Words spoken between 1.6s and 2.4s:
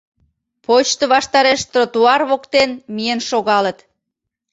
тротуар